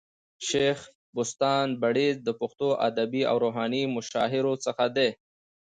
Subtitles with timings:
[0.47, 0.79] شېخ
[1.15, 5.11] بُستان بړیڅ د پښتو ادبي او روحاني مشاهيرو څخه دئ.